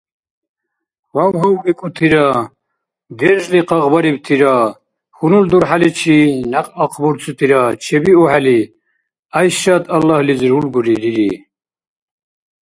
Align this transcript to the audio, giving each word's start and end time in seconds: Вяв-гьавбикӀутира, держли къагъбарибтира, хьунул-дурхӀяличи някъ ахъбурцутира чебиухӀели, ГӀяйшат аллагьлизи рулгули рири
Вяв-гьавбикӀутира, 1.15 2.27
держли 3.17 3.59
къагъбарибтира, 3.67 4.55
хьунул-дурхӀяличи 5.15 6.17
някъ 6.51 6.69
ахъбурцутира 6.83 7.61
чебиухӀели, 7.83 8.59
ГӀяйшат 9.31 9.83
аллагьлизи 9.95 10.47
рулгули 10.51 10.93
рири 11.01 11.31